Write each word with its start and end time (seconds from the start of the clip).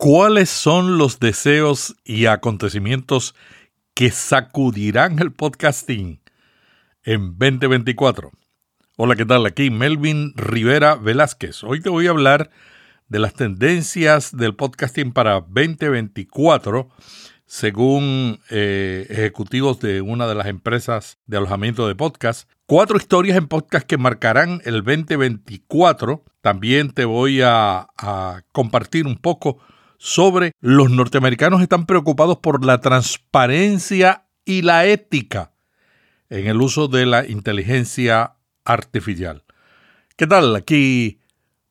¿Cuáles 0.00 0.48
son 0.48 0.96
los 0.96 1.18
deseos 1.18 1.96
y 2.04 2.26
acontecimientos 2.26 3.34
que 3.94 4.12
sacudirán 4.12 5.18
el 5.18 5.32
podcasting 5.32 6.20
en 7.02 7.36
2024? 7.36 8.30
Hola, 8.96 9.16
¿qué 9.16 9.24
tal? 9.24 9.44
Aquí 9.44 9.70
Melvin 9.70 10.34
Rivera 10.36 10.94
Velázquez. 10.94 11.64
Hoy 11.64 11.80
te 11.80 11.88
voy 11.88 12.06
a 12.06 12.10
hablar 12.10 12.48
de 13.08 13.18
las 13.18 13.34
tendencias 13.34 14.36
del 14.36 14.54
podcasting 14.54 15.10
para 15.10 15.40
2024 15.40 16.88
según 17.46 18.38
eh, 18.50 19.04
ejecutivos 19.10 19.80
de 19.80 20.00
una 20.00 20.28
de 20.28 20.36
las 20.36 20.46
empresas 20.46 21.18
de 21.26 21.38
alojamiento 21.38 21.88
de 21.88 21.96
podcast. 21.96 22.48
Cuatro 22.66 22.98
historias 22.98 23.36
en 23.36 23.48
podcast 23.48 23.84
que 23.84 23.98
marcarán 23.98 24.62
el 24.64 24.84
2024. 24.84 26.22
También 26.40 26.92
te 26.92 27.04
voy 27.04 27.42
a, 27.42 27.88
a 27.98 28.42
compartir 28.52 29.04
un 29.04 29.16
poco 29.16 29.58
sobre 29.98 30.52
los 30.60 30.90
norteamericanos 30.90 31.60
están 31.60 31.84
preocupados 31.84 32.38
por 32.38 32.64
la 32.64 32.80
transparencia 32.80 34.24
y 34.44 34.62
la 34.62 34.86
ética 34.86 35.52
en 36.30 36.46
el 36.46 36.60
uso 36.60 36.88
de 36.88 37.04
la 37.04 37.26
inteligencia 37.26 38.36
artificial. 38.64 39.44
¿Qué 40.16 40.26
tal? 40.26 40.56
Aquí 40.56 41.20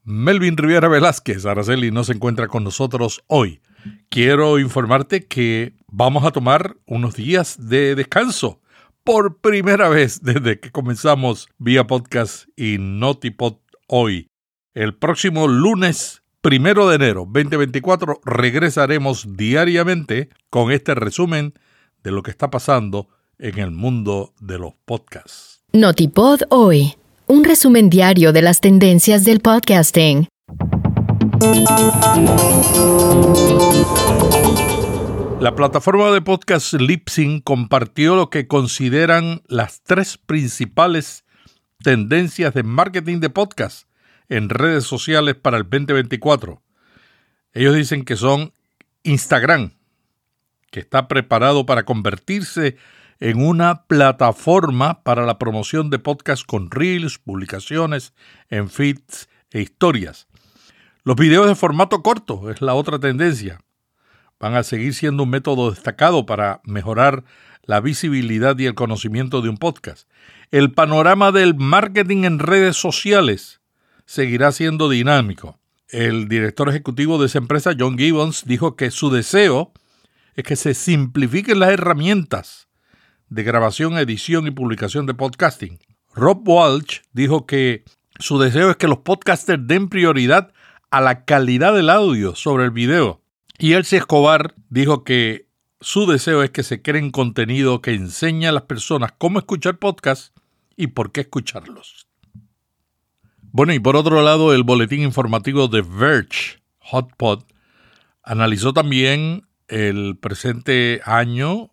Melvin 0.03 0.57
Rivera 0.57 0.87
Velázquez. 0.87 1.45
Araceli 1.45 1.91
no 1.91 2.03
se 2.03 2.13
encuentra 2.13 2.47
con 2.47 2.63
nosotros 2.63 3.23
hoy. 3.27 3.61
Quiero 4.09 4.59
informarte 4.59 5.25
que 5.25 5.73
vamos 5.87 6.25
a 6.25 6.31
tomar 6.31 6.77
unos 6.85 7.15
días 7.15 7.69
de 7.69 7.95
descanso 7.95 8.61
por 9.03 9.39
primera 9.39 9.89
vez 9.89 10.21
desde 10.21 10.59
que 10.59 10.71
comenzamos 10.71 11.49
vía 11.57 11.87
podcast 11.87 12.47
y 12.55 12.77
Notipod 12.79 13.57
hoy. 13.87 14.27
El 14.73 14.95
próximo 14.95 15.47
lunes 15.47 16.23
primero 16.41 16.87
de 16.89 16.95
enero 16.95 17.27
2024 17.31 18.21
regresaremos 18.23 19.35
diariamente 19.35 20.29
con 20.49 20.71
este 20.71 20.95
resumen 20.95 21.53
de 22.03 22.11
lo 22.11 22.23
que 22.23 22.31
está 22.31 22.49
pasando 22.49 23.07
en 23.39 23.59
el 23.59 23.71
mundo 23.71 24.33
de 24.39 24.57
los 24.57 24.73
podcasts. 24.85 25.61
Notipod 25.73 26.41
hoy, 26.49 26.95
un 27.27 27.43
resumen 27.43 27.89
diario 27.89 28.33
de 28.33 28.41
las 28.41 28.61
tendencias 28.61 29.25
del 29.25 29.39
podcasting. 29.41 30.27
La 35.39 35.53
plataforma 35.55 36.11
de 36.11 36.21
podcast 36.21 36.73
Lipsyn 36.73 37.41
compartió 37.41 38.15
lo 38.15 38.29
que 38.29 38.47
consideran 38.47 39.43
las 39.47 39.81
tres 39.83 40.17
principales 40.17 41.25
tendencias 41.83 42.53
de 42.53 42.63
marketing 42.63 43.19
de 43.19 43.29
podcast 43.29 43.87
en 44.29 44.49
redes 44.49 44.83
sociales 44.83 45.35
para 45.35 45.57
el 45.57 45.63
2024. 45.63 46.61
Ellos 47.53 47.75
dicen 47.75 48.03
que 48.03 48.15
son 48.15 48.53
Instagram, 49.03 49.71
que 50.71 50.79
está 50.79 51.07
preparado 51.07 51.65
para 51.65 51.85
convertirse 51.85 52.77
en 53.19 53.43
una 53.43 53.83
plataforma 53.83 55.03
para 55.03 55.25
la 55.25 55.39
promoción 55.39 55.89
de 55.89 55.99
podcasts 55.99 56.45
con 56.45 56.69
reels, 56.69 57.17
publicaciones 57.17 58.13
en 58.49 58.69
feeds 58.69 59.27
e 59.51 59.61
historias. 59.61 60.27
Los 61.03 61.15
videos 61.15 61.47
de 61.47 61.55
formato 61.55 62.03
corto 62.03 62.51
es 62.51 62.61
la 62.61 62.73
otra 62.73 62.99
tendencia. 62.99 63.59
Van 64.39 64.55
a 64.55 64.63
seguir 64.63 64.93
siendo 64.93 65.23
un 65.23 65.29
método 65.29 65.71
destacado 65.71 66.25
para 66.25 66.61
mejorar 66.63 67.23
la 67.63 67.79
visibilidad 67.79 68.57
y 68.59 68.65
el 68.65 68.75
conocimiento 68.75 69.41
de 69.41 69.49
un 69.49 69.57
podcast. 69.57 70.07
El 70.51 70.73
panorama 70.73 71.31
del 71.31 71.55
marketing 71.55 72.23
en 72.23 72.39
redes 72.39 72.77
sociales 72.77 73.61
seguirá 74.07 74.51
siendo 74.51 74.89
dinámico. 74.89 75.59
El 75.89 76.27
director 76.27 76.67
ejecutivo 76.69 77.19
de 77.19 77.27
esa 77.27 77.37
empresa, 77.37 77.75
John 77.77 77.97
Gibbons, 77.97 78.45
dijo 78.45 78.75
que 78.75 78.89
su 78.89 79.11
deseo 79.11 79.73
es 80.35 80.43
que 80.43 80.55
se 80.55 80.73
simplifiquen 80.73 81.59
las 81.59 81.69
herramientas 81.69 82.67
de 83.29 83.43
grabación, 83.43 83.97
edición 83.97 84.47
y 84.47 84.51
publicación 84.51 85.05
de 85.05 85.13
podcasting. 85.13 85.79
Rob 86.15 86.47
Walsh 86.47 87.01
dijo 87.11 87.45
que 87.45 87.83
su 88.17 88.39
deseo 88.39 88.71
es 88.71 88.77
que 88.77 88.87
los 88.87 88.99
podcasters 88.99 89.67
den 89.67 89.89
prioridad 89.89 90.51
a 90.89 91.01
la 91.01 91.25
calidad 91.25 91.73
del 91.75 91.89
audio 91.89 92.33
sobre 92.35 92.63
el 92.63 92.71
video. 92.71 93.21
Y 93.59 93.73
Elsie 93.73 93.99
Escobar 93.99 94.55
dijo 94.69 95.03
que 95.03 95.47
su 95.81 96.05
deseo 96.05 96.43
es 96.43 96.51
que 96.51 96.63
se 96.63 96.81
creen 96.81 97.11
contenido 97.11 97.81
que 97.81 97.93
enseñe 97.93 98.47
a 98.47 98.51
las 98.51 98.63
personas 98.63 99.11
cómo 99.17 99.39
escuchar 99.39 99.77
podcasts 99.77 100.33
y 100.75 100.87
por 100.87 101.11
qué 101.11 101.21
escucharlos. 101.21 102.06
Bueno, 103.51 103.73
y 103.73 103.79
por 103.79 103.95
otro 103.95 104.21
lado, 104.21 104.53
el 104.53 104.63
boletín 104.63 105.01
informativo 105.01 105.67
de 105.67 105.81
Verge, 105.81 106.61
Hotpot, 106.79 107.45
analizó 108.23 108.73
también 108.73 109.47
el 109.67 110.17
presente 110.17 111.01
año 111.05 111.71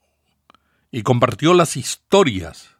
y 0.90 1.02
compartió 1.02 1.54
las 1.54 1.76
historias 1.76 2.76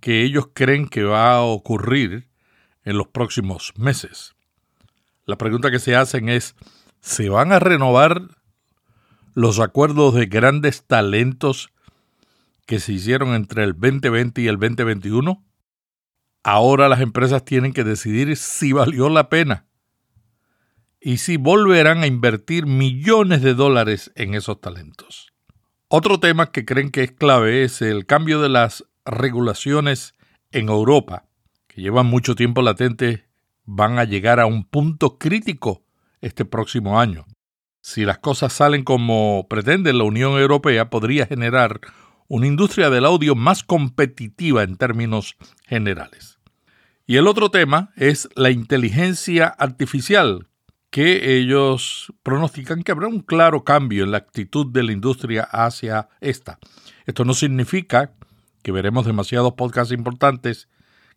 que 0.00 0.22
ellos 0.22 0.50
creen 0.52 0.86
que 0.86 1.02
va 1.02 1.36
a 1.36 1.42
ocurrir 1.42 2.28
en 2.84 2.98
los 2.98 3.08
próximos 3.08 3.72
meses. 3.76 4.34
La 5.24 5.38
pregunta 5.38 5.70
que 5.70 5.78
se 5.78 5.96
hacen 5.96 6.28
es, 6.28 6.54
¿se 7.00 7.30
van 7.30 7.52
a 7.52 7.58
renovar 7.58 8.20
los 9.32 9.60
acuerdos 9.60 10.14
de 10.14 10.26
grandes 10.26 10.84
talentos 10.84 11.70
que 12.66 12.80
se 12.80 12.92
hicieron 12.92 13.34
entre 13.34 13.64
el 13.64 13.72
2020 13.72 14.42
y 14.42 14.48
el 14.48 14.58
2021? 14.58 15.42
Ahora 16.44 16.90
las 16.90 17.00
empresas 17.00 17.42
tienen 17.42 17.72
que 17.72 17.84
decidir 17.84 18.36
si 18.36 18.72
valió 18.72 19.08
la 19.08 19.30
pena 19.30 19.66
y 21.00 21.16
si 21.16 21.38
volverán 21.38 22.02
a 22.02 22.06
invertir 22.06 22.66
millones 22.66 23.40
de 23.40 23.54
dólares 23.54 24.12
en 24.14 24.34
esos 24.34 24.60
talentos. 24.60 25.32
Otro 25.88 26.20
tema 26.20 26.52
que 26.52 26.66
creen 26.66 26.90
que 26.90 27.02
es 27.02 27.12
clave 27.12 27.64
es 27.64 27.80
el 27.80 28.04
cambio 28.04 28.42
de 28.42 28.50
las 28.50 28.84
regulaciones 29.06 30.14
en 30.52 30.68
Europa, 30.68 31.24
que 31.66 31.80
llevan 31.80 32.06
mucho 32.06 32.34
tiempo 32.34 32.60
latentes, 32.60 33.20
van 33.64 33.98
a 33.98 34.04
llegar 34.04 34.38
a 34.38 34.46
un 34.46 34.64
punto 34.64 35.16
crítico 35.18 35.82
este 36.20 36.44
próximo 36.44 37.00
año. 37.00 37.24
Si 37.80 38.04
las 38.04 38.18
cosas 38.18 38.52
salen 38.52 38.84
como 38.84 39.46
pretende 39.48 39.94
la 39.94 40.04
Unión 40.04 40.38
Europea, 40.38 40.90
podría 40.90 41.26
generar 41.26 41.80
una 42.28 42.46
industria 42.46 42.90
del 42.90 43.04
audio 43.06 43.34
más 43.34 43.62
competitiva 43.62 44.62
en 44.62 44.76
términos 44.76 45.36
generales. 45.66 46.33
Y 47.06 47.16
el 47.16 47.26
otro 47.26 47.50
tema 47.50 47.90
es 47.96 48.28
la 48.34 48.50
inteligencia 48.50 49.46
artificial, 49.46 50.48
que 50.90 51.36
ellos 51.38 52.12
pronostican 52.22 52.82
que 52.82 52.92
habrá 52.92 53.08
un 53.08 53.20
claro 53.20 53.62
cambio 53.62 54.04
en 54.04 54.12
la 54.12 54.18
actitud 54.18 54.72
de 54.72 54.84
la 54.84 54.92
industria 54.92 55.42
hacia 55.42 56.08
esta. 56.20 56.58
Esto 57.04 57.26
no 57.26 57.34
significa 57.34 58.14
que 58.62 58.72
veremos 58.72 59.04
demasiados 59.04 59.52
podcasts 59.52 59.92
importantes 59.92 60.68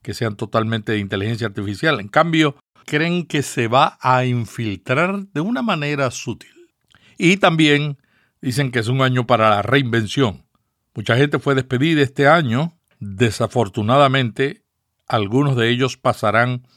que 0.02 0.14
sean 0.14 0.36
totalmente 0.36 0.92
de 0.92 1.00
inteligencia 1.00 1.48
artificial. 1.48 2.02
En 2.02 2.10
cambio, 2.10 2.58
creen 2.86 3.26
que 3.26 3.42
se 3.42 3.70
va 3.70 3.98
a 4.02 4.26
infiltrar 4.26 5.28
de 5.28 5.40
una 5.42 5.62
manera 5.62 6.12
sutil. 6.12 6.70
Y 7.18 7.38
también 7.38 7.98
dicen 8.42 8.72
que 8.72 8.80
es 8.80 8.90
un 8.90 9.02
año 9.02 9.26
para 9.26 9.50
la 9.50 9.62
reinvención. 9.62 10.46
Mucha 10.94 11.16
gente 11.16 11.40
fue 11.40 11.56
despedida 11.56 12.02
este 12.02 12.28
año. 12.28 12.78
Desafortunadamente, 13.00 14.64
algunos 15.08 15.56
de 15.56 15.70
ellos 15.70 15.98
pasarán 15.98 16.68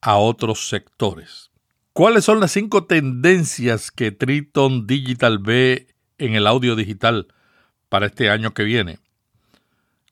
a 0.00 0.16
otros 0.16 0.68
sectores. 0.68 1.50
¿Cuáles 1.92 2.24
son 2.24 2.40
las 2.40 2.52
cinco 2.52 2.84
tendencias 2.84 3.90
que 3.90 4.12
Triton 4.12 4.86
Digital 4.86 5.38
ve 5.38 5.88
en 6.18 6.34
el 6.34 6.46
audio 6.46 6.76
digital 6.76 7.28
para 7.88 8.06
este 8.06 8.30
año 8.30 8.52
que 8.52 8.64
viene? 8.64 8.98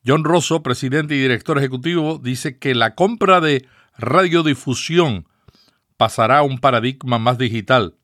John 0.05 0.23
Rosso, 0.23 0.61
presidente 0.61 1.15
y 1.15 1.21
director 1.21 1.57
ejecutivo, 1.57 2.19
dice 2.21 2.57
que 2.59 2.75
la 2.75 2.95
compra 2.95 3.41
de 3.41 3.67
radiodifusión 3.97 5.27
pasará 5.97 6.39
a 6.39 6.43
un 6.43 6.59
paradigma 6.59 7.17
más 7.17 7.37
digital. 7.37 7.95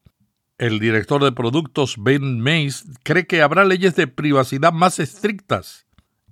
El 0.57 0.79
director 0.79 1.23
de 1.23 1.31
productos 1.31 1.95
Ben 1.97 2.39
Mays 2.39 2.85
cree 3.03 3.27
que 3.27 3.41
habrá 3.41 3.65
leyes 3.65 3.95
de 3.95 4.07
privacidad 4.07 4.71
más 4.71 4.99
estrictas 4.99 5.85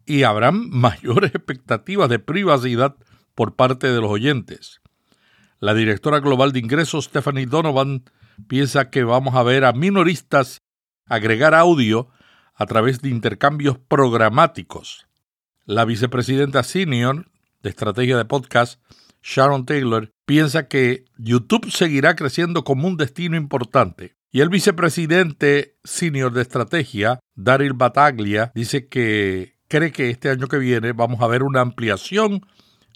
y 0.06 0.24
habrán 0.24 0.70
mayores 0.72 1.36
expectativas 1.36 2.10
de 2.10 2.20
privacidad 2.20 2.96
por 3.40 3.56
parte 3.56 3.88
de 3.88 4.02
los 4.02 4.12
oyentes. 4.12 4.82
La 5.62 5.74
directora 5.74 6.20
global 6.20 6.52
de 6.52 6.60
ingresos, 6.60 7.06
Stephanie 7.06 7.46
Donovan, 7.46 8.04
piensa 8.50 8.90
que 8.90 9.06
vamos 9.06 9.34
a 9.36 9.44
ver 9.44 9.64
a 9.64 9.72
minoristas 9.72 10.62
agregar 11.06 11.56
audio 11.56 12.10
a 12.54 12.66
través 12.66 13.02
de 13.02 13.08
intercambios 13.08 13.78
programáticos. 13.78 15.08
La 15.64 15.86
vicepresidenta 15.86 16.64
senior 16.64 17.32
de 17.64 17.70
estrategia 17.70 18.18
de 18.18 18.26
podcast, 18.26 18.82
Sharon 19.24 19.66
Taylor, 19.66 20.12
piensa 20.26 20.68
que 20.68 21.06
YouTube 21.18 21.72
seguirá 21.72 22.18
creciendo 22.18 22.66
como 22.66 22.90
un 22.90 22.98
destino 22.98 23.38
importante. 23.38 24.18
Y 24.34 24.42
el 24.42 24.50
vicepresidente 24.50 25.78
senior 25.86 26.34
de 26.34 26.42
estrategia, 26.42 27.22
Daryl 27.36 27.72
Bataglia, 27.72 28.52
dice 28.54 28.90
que 28.90 29.54
cree 29.70 29.94
que 29.94 30.10
este 30.10 30.30
año 30.30 30.50
que 30.50 30.58
viene 30.58 30.92
vamos 30.92 31.22
a 31.22 31.28
ver 31.28 31.44
una 31.44 31.62
ampliación 31.62 32.42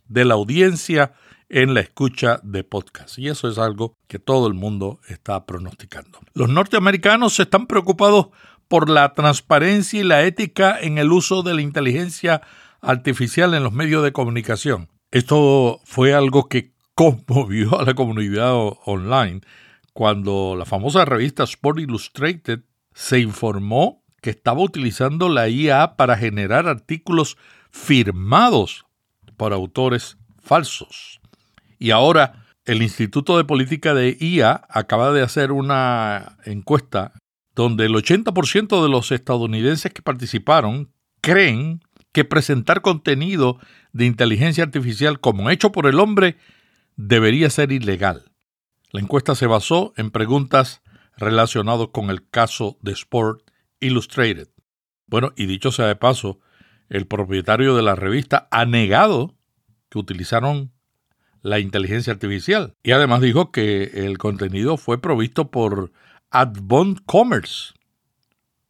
de 0.07 0.25
la 0.25 0.35
audiencia 0.35 1.13
en 1.50 1.73
la 1.73 1.81
escucha 1.81 2.39
de 2.44 2.63
podcast. 2.63 3.19
Y 3.19 3.29
eso 3.29 3.47
es 3.47 3.57
algo 3.57 3.95
que 4.07 4.19
todo 4.19 4.47
el 4.47 4.53
mundo 4.53 5.00
está 5.07 5.45
pronosticando. 5.45 6.19
Los 6.33 6.50
norteamericanos 6.50 7.39
están 7.39 7.67
preocupados 7.67 8.27
por 8.67 8.89
la 8.89 9.13
transparencia 9.13 10.00
y 10.00 10.03
la 10.03 10.23
ética 10.23 10.79
en 10.79 10.97
el 10.97 11.11
uso 11.11 11.44
de 11.44 11.53
la 11.53 11.61
inteligencia 11.61 12.41
artificial 12.81 13.53
en 13.53 13.63
los 13.63 13.73
medios 13.73 14.03
de 14.03 14.13
comunicación. 14.13 14.89
Esto 15.11 15.79
fue 15.85 16.13
algo 16.13 16.49
que 16.49 16.73
conmovió 16.95 17.79
a 17.79 17.85
la 17.85 17.94
comunidad 17.94 18.53
online 18.85 19.41
cuando 19.94 20.56
la 20.57 20.65
famosa 20.65 21.06
revista 21.06 21.44
Sport 21.44 21.79
Illustrated 21.79 22.61
se 22.94 23.19
informó 23.19 24.03
que 24.21 24.31
estaba 24.31 24.61
utilizando 24.61 25.29
la 25.29 25.49
IA 25.49 25.95
para 25.95 26.17
generar 26.17 26.67
artículos 26.67 27.38
firmados 27.69 28.85
por 29.38 29.53
autores 29.53 30.18
falsos. 30.39 31.21
Y 31.80 31.91
ahora 31.91 32.45
el 32.65 32.81
Instituto 32.81 33.38
de 33.38 33.44
Política 33.44 33.94
de 33.94 34.18
IA 34.19 34.65
acaba 34.69 35.12
de 35.12 35.21
hacer 35.21 35.51
una 35.51 36.38
encuesta 36.45 37.13
donde 37.56 37.85
el 37.85 37.94
80% 37.94 38.81
de 38.81 38.89
los 38.89 39.12
estadounidenses 39.12 39.94
que 39.94 40.01
participaron 40.01 40.91
creen 41.21 41.81
que 42.12 42.25
presentar 42.25 42.81
contenido 42.81 43.59
de 43.91 44.06
inteligencia 44.06 44.63
artificial 44.63 45.19
como 45.19 45.50
hecho 45.50 45.71
por 45.71 45.88
el 45.88 46.00
hombre 46.00 46.38
debería 46.95 47.50
ser 47.50 47.71
ilegal. 47.71 48.31
La 48.91 49.01
encuesta 49.01 49.35
se 49.35 49.47
basó 49.47 49.94
en 49.97 50.12
preguntas 50.12 50.81
relacionadas 51.18 51.88
con 51.91 52.09
el 52.09 52.27
caso 52.30 52.77
de 52.81 52.91
Sport 52.91 53.41
Illustrated. 53.80 54.50
Bueno, 55.07 55.31
y 55.35 55.47
dicho 55.47 55.71
sea 55.71 55.88
de 55.88 55.95
paso, 55.95 56.39
el 56.94 57.07
propietario 57.07 57.75
de 57.75 57.81
la 57.81 57.95
revista 57.95 58.48
ha 58.51 58.66
negado 58.66 59.34
que 59.90 59.98
utilizaron 59.98 60.72
la 61.42 61.57
inteligencia 61.57 62.13
artificial 62.13 62.75
y 62.84 62.92
además 62.92 63.22
dijo 63.22 63.51
que 63.51 64.06
el 64.06 64.19
contenido 64.19 64.78
fue 64.78 65.01
provisto 65.01 65.50
por 65.50 65.92
Adbond 66.30 67.00
Commerce, 67.07 67.74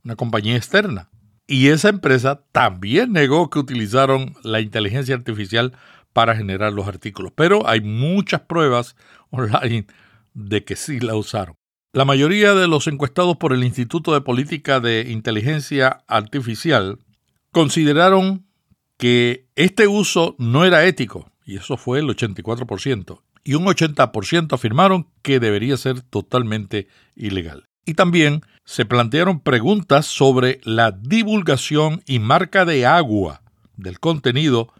una 0.06 0.16
compañía 0.16 0.56
externa. 0.56 1.10
Y 1.48 1.68
esa 1.68 1.90
empresa 1.90 2.46
también 2.54 3.12
negó 3.12 3.50
que 3.50 3.60
utilizaron 3.60 4.36
la 4.42 4.62
inteligencia 4.62 5.16
artificial 5.16 5.74
para 6.14 6.34
generar 6.34 6.72
los 6.72 6.88
artículos. 6.88 7.34
Pero 7.36 7.68
hay 7.68 7.81
muchas 7.81 8.40
pruebas 8.42 8.96
online 9.31 9.86
de 10.34 10.64
que 10.64 10.78
sí 10.78 11.02
la 11.02 11.16
usaron. 11.16 11.56
La 11.92 12.06
mayoría 12.06 12.54
de 12.54 12.70
los 12.70 12.88
encuestados 12.88 13.36
por 13.36 13.52
el 13.52 13.66
Instituto 13.66 14.14
de 14.14 14.22
Política 14.22 14.80
de 14.80 15.12
Inteligencia 15.12 16.06
Artificial 16.08 17.00
consideraron 17.53 18.45
que 18.97 19.47
este 19.55 19.88
uso 19.88 20.35
no 20.38 20.65
era 20.65 20.85
ético, 20.85 21.31
y 21.45 21.55
eso 21.55 21.77
fue 21.77 22.00
el 22.00 22.07
84%, 22.07 23.21
y 23.45 23.53
un 23.53 23.65
80% 23.65 24.53
afirmaron 24.53 25.07
que 25.21 25.39
debería 25.39 25.77
ser 25.77 26.01
totalmente 26.01 26.88
ilegal. 27.15 27.69
Y 27.85 27.94
también 27.94 28.41
se 28.65 28.85
plantearon 28.85 29.39
preguntas 29.39 30.05
sobre 30.05 30.59
la 30.63 30.91
divulgación 30.91 32.01
y 32.05 32.19
marca 32.19 32.65
de 32.65 32.85
agua 32.85 33.41
del 33.75 34.00
contenido 34.00 34.73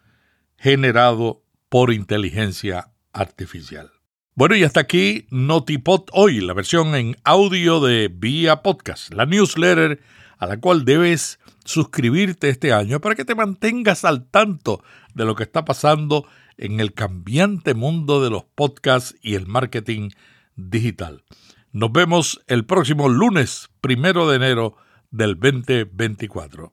generado 0.57 1.43
por 1.69 1.91
inteligencia 1.91 2.91
artificial. 3.11 3.91
Bueno, 4.35 4.55
y 4.55 4.63
hasta 4.63 4.79
aquí 4.79 5.27
Notipod 5.29 6.05
hoy, 6.11 6.39
la 6.39 6.53
versión 6.53 6.95
en 6.95 7.17
audio 7.23 7.81
de 7.81 8.07
Vía 8.07 8.63
Podcast, 8.63 9.13
la 9.13 9.25
newsletter 9.25 10.01
a 10.37 10.47
la 10.47 10.59
cual 10.59 10.85
debes 10.85 11.39
suscribirte 11.65 12.50
este 12.50 12.74
año 12.74 13.00
para 13.00 13.15
que 13.15 13.25
te 13.25 13.36
mantengas 13.36 14.06
al 14.06 14.25
tanto 14.30 14.83
de 15.13 15.25
lo 15.25 15.36
que 15.36 15.44
está 15.44 15.65
pasando 15.65 16.25
en 16.57 16.80
el 16.80 16.94
cambiante 16.94 17.74
mundo 17.74 18.24
de 18.24 18.30
los 18.30 18.44
podcasts 18.44 19.15
y 19.21 19.36
el 19.36 19.48
marketing 19.48 20.10
digital. 20.56 21.24
Nos 21.71 21.92
vemos 21.92 22.42
el 22.48 22.65
próximo 22.65 23.10
lunes, 23.10 23.69
primero 23.81 24.30
de 24.30 24.36
enero 24.36 24.77
del 25.12 25.39
2024. 25.39 26.71